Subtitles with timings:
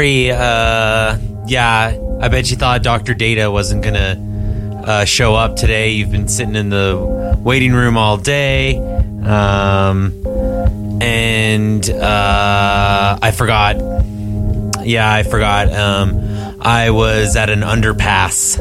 [0.00, 0.30] So, sorry.
[0.30, 5.90] Uh, yeah, I bet you thought Doctor Data wasn't gonna uh, show up today.
[5.90, 10.14] You've been sitting in the waiting room all day, um,
[11.02, 13.76] and uh, I forgot.
[14.86, 15.70] Yeah, I forgot.
[15.70, 18.56] Um, I was at an underpass,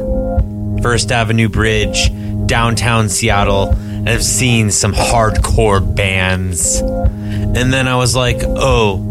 [0.83, 2.11] First Avenue Bridge,
[2.47, 6.81] downtown Seattle, and I've seen some hardcore bands.
[6.81, 9.08] And then I was like, oh,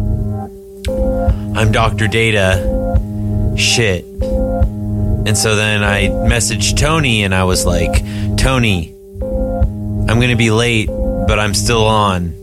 [1.55, 2.07] I'm Dr.
[2.07, 2.57] Data.
[3.57, 4.05] Shit.
[4.05, 8.03] And so then I messaged Tony and I was like,
[8.37, 12.33] Tony, I'm going to be late, but I'm still on.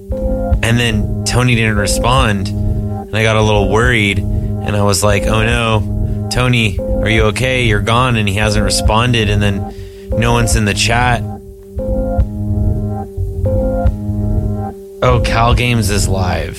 [0.63, 2.49] And then Tony didn't respond.
[2.49, 4.19] And I got a little worried.
[4.19, 7.65] And I was like, oh no, Tony, are you okay?
[7.65, 8.17] You're gone.
[8.17, 9.31] And he hasn't responded.
[9.31, 9.75] And then
[10.11, 11.23] no one's in the chat.
[15.03, 16.59] Oh, Cal Games is live.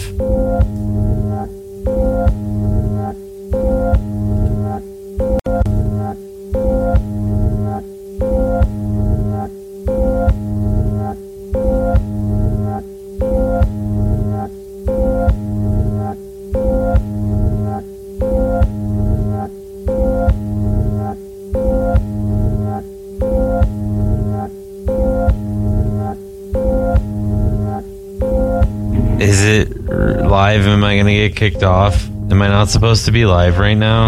[31.30, 32.08] Get kicked off?
[32.32, 34.08] Am I not supposed to be live right now?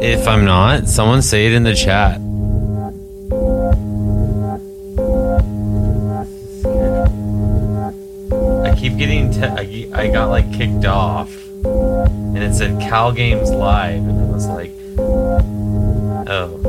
[0.00, 2.20] If I'm not, someone say it in the chat.
[8.64, 9.30] I keep getting.
[9.32, 11.30] Te- I, I got like kicked off,
[11.64, 14.72] and it said Cal Games Live, and I was like,
[16.28, 16.59] oh.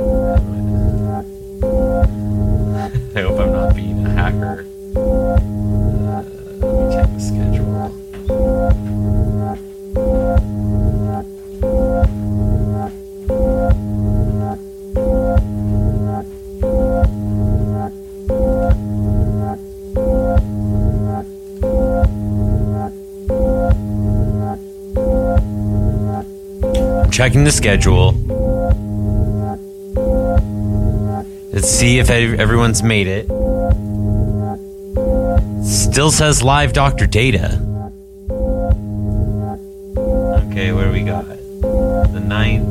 [27.22, 28.14] Checking the schedule.
[31.54, 33.28] Let's see if everyone's made it.
[35.64, 37.62] Still says live Doctor Data.
[40.48, 41.28] Okay, do we got?
[41.28, 42.68] The ninth.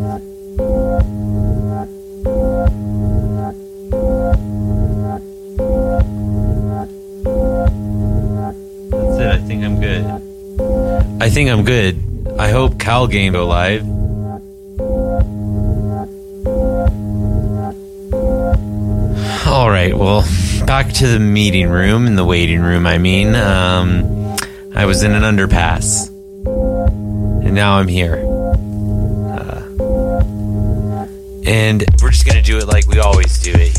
[8.91, 9.31] That's it.
[9.31, 11.23] I think I'm good.
[11.23, 12.03] I think I'm good.
[12.37, 14.00] I hope Cal Game go live.
[19.71, 19.97] Right.
[19.97, 20.23] Well,
[20.67, 22.89] back to the meeting room in the waiting room.
[22.89, 24.37] I mean, um,
[24.75, 28.17] I was in an underpass, and now I'm here.
[29.31, 29.63] Uh,
[31.49, 33.70] and we're just gonna do it like we always do it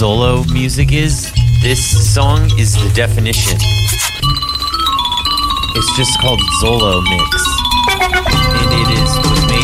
[0.00, 1.30] Zolo music is?
[1.60, 3.58] This song is the definition.
[5.76, 7.28] It's just called Zolo Mix.
[8.00, 9.12] And it is
[9.52, 9.59] made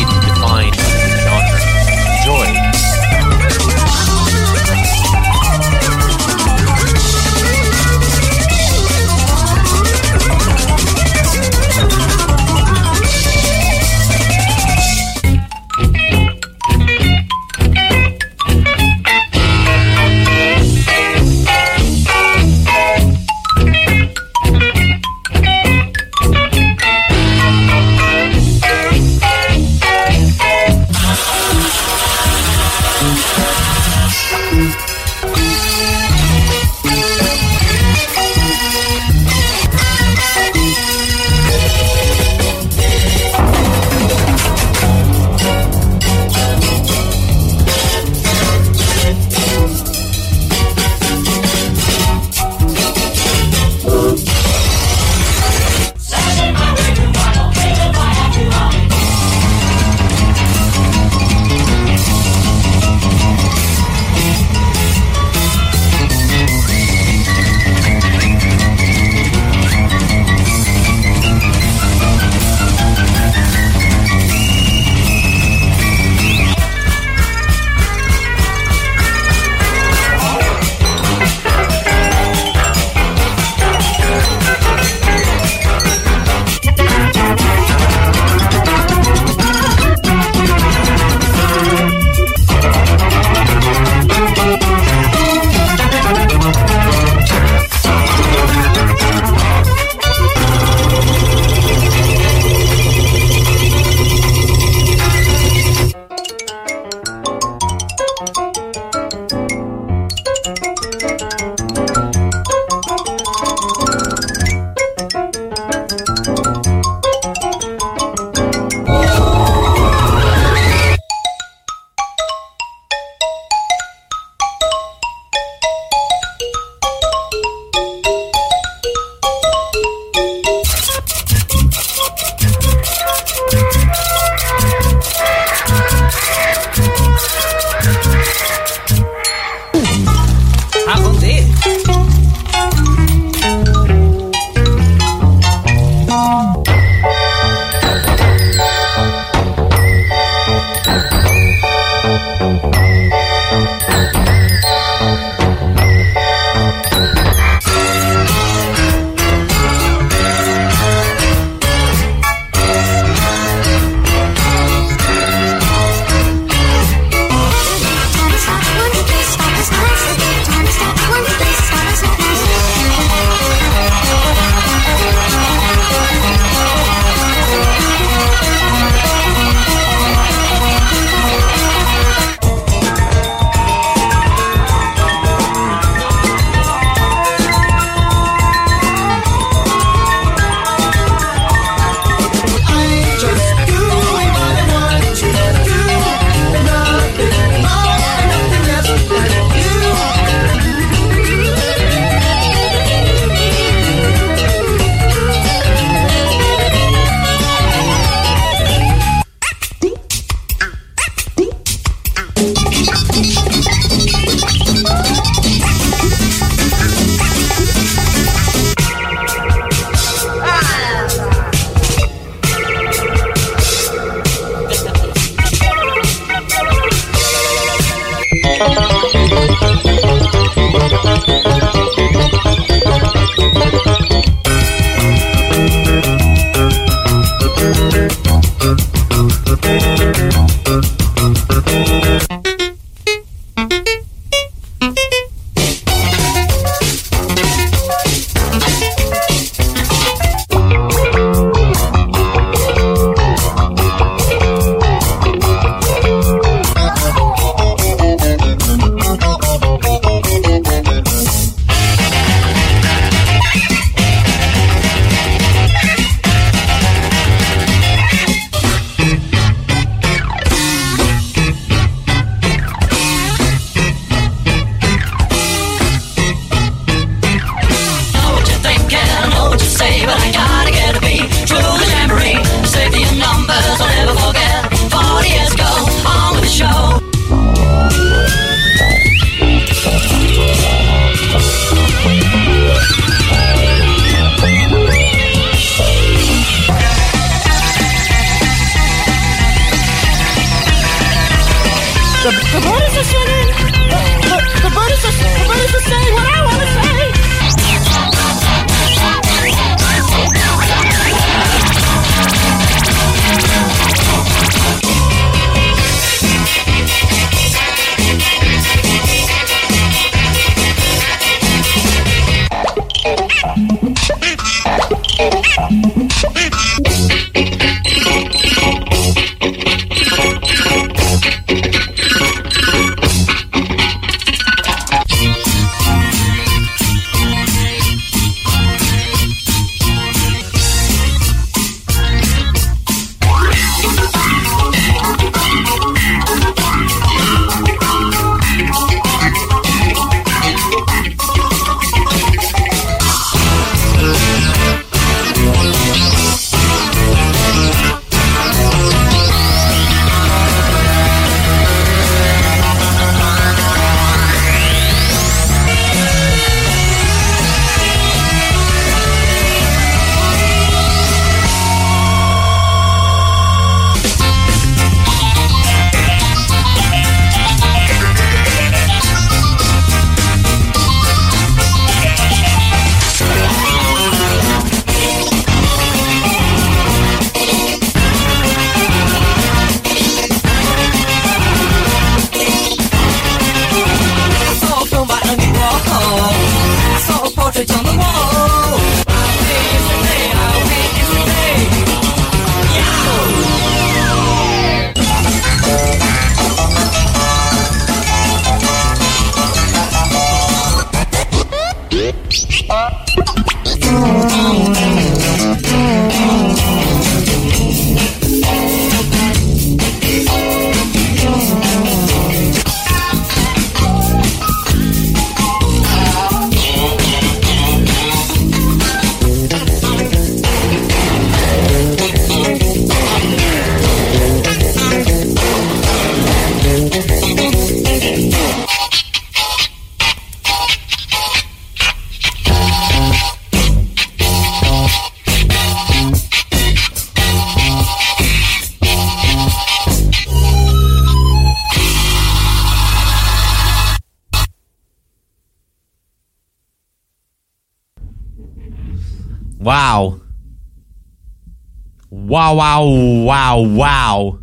[462.47, 464.39] Wow, wow, wow, wow.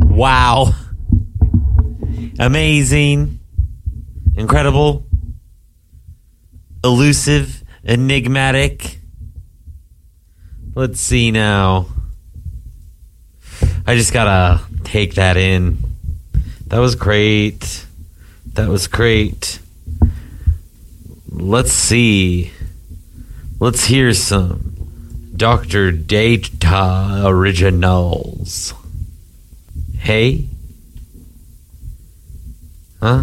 [0.00, 0.74] Wow.
[2.38, 3.40] Amazing.
[4.36, 5.06] Incredible.
[6.84, 7.64] Elusive.
[7.86, 9.00] Enigmatic.
[10.74, 11.86] Let's see now.
[13.86, 15.78] I just gotta take that in.
[16.66, 17.86] That was great.
[18.52, 19.58] That was great.
[21.30, 22.52] Let's see.
[23.58, 24.77] Let's hear some
[25.38, 25.92] Dr.
[25.92, 28.74] Data originals.
[29.96, 30.48] Hey?
[33.00, 33.22] Huh?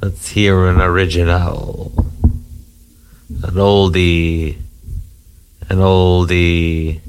[0.00, 1.92] Let's hear an original.
[3.28, 4.56] An oldie.
[5.68, 7.02] An oldie.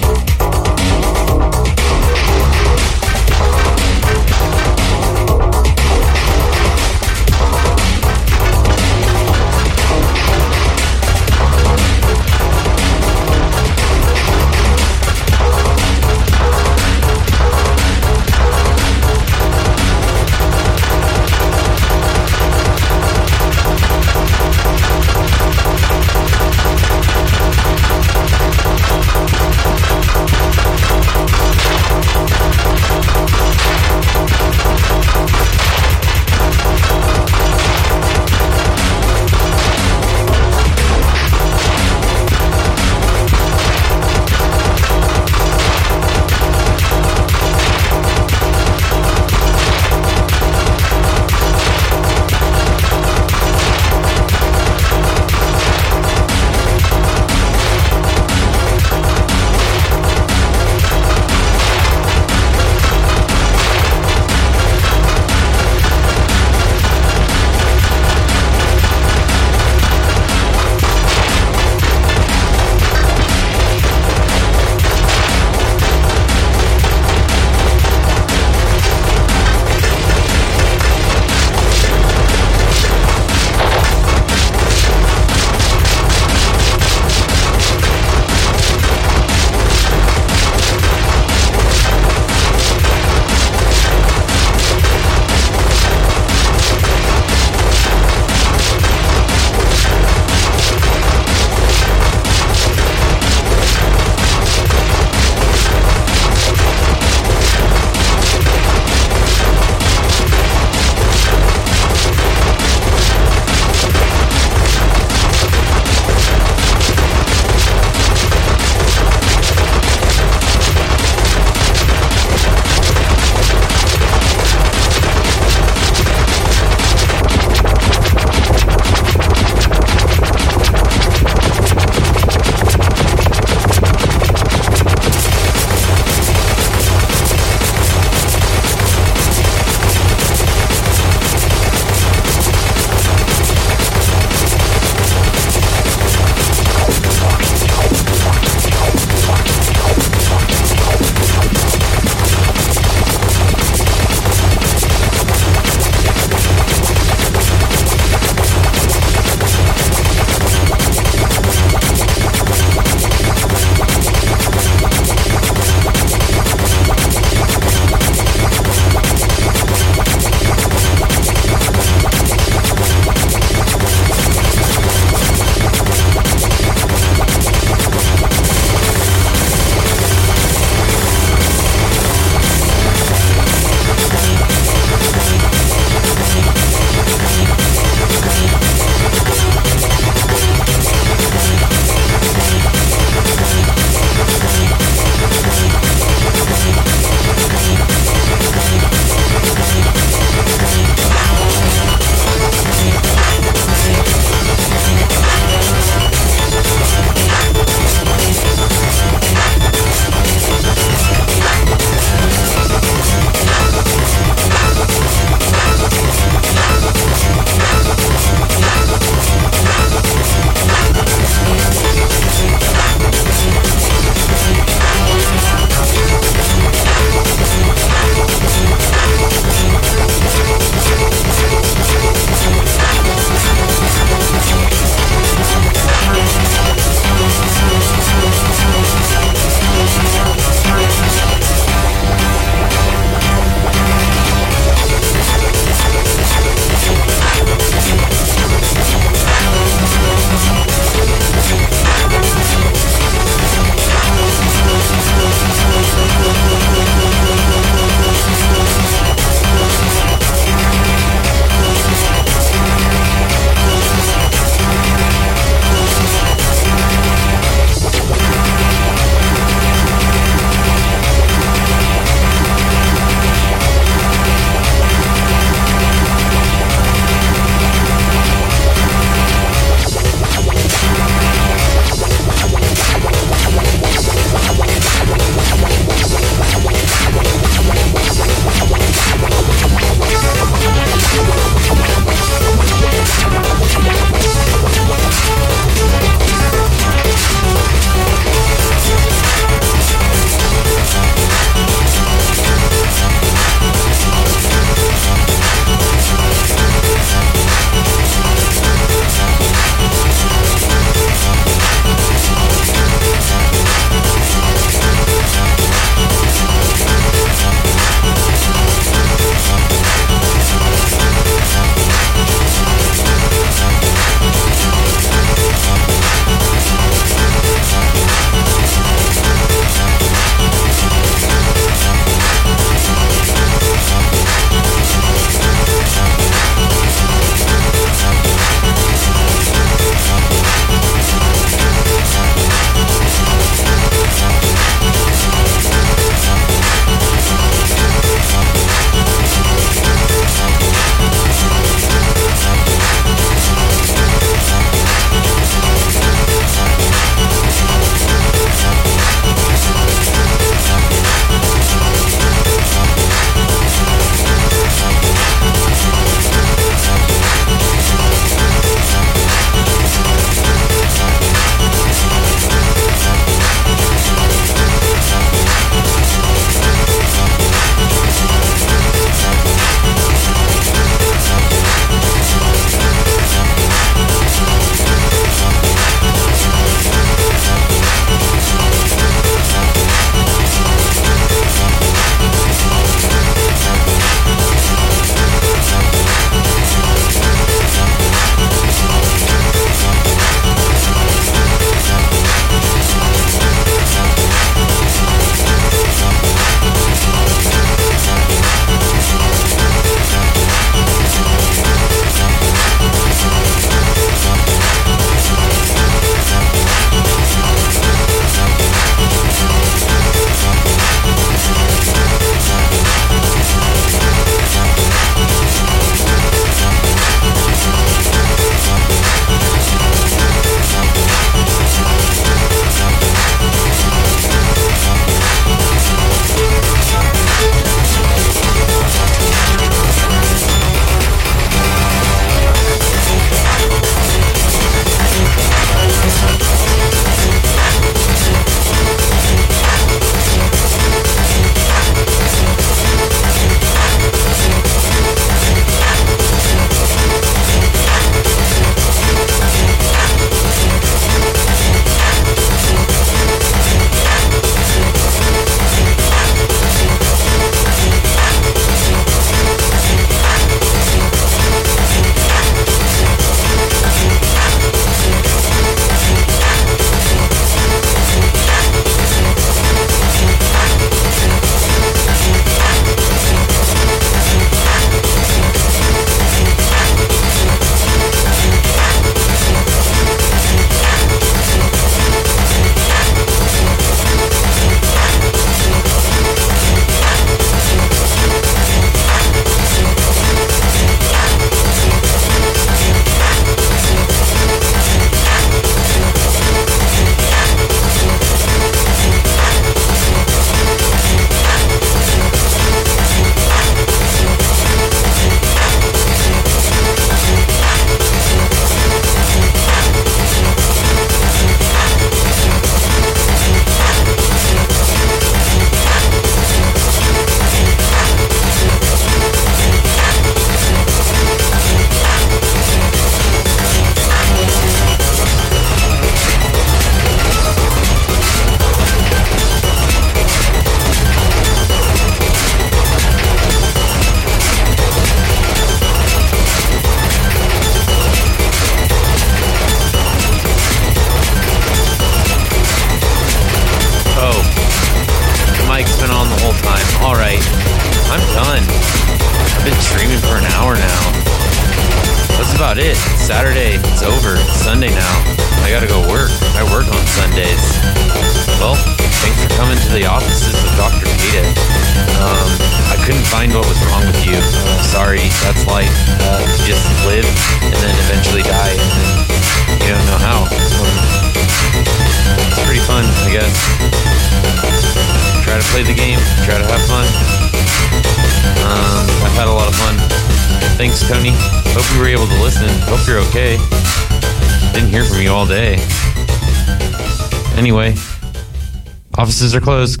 [599.61, 600.00] Are closed.